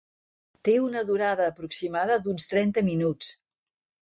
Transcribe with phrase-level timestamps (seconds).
[0.67, 3.31] Té una durada aproximada d'uns trenta minuts.